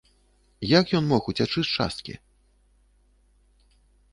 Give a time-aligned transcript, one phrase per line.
[0.79, 2.17] Як ён мог уцячы з часткі?